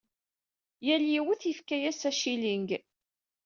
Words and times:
Yal 0.87 1.03
yiwet 1.11 1.41
yefka-as 1.45 2.01
ashilling. 2.09 2.69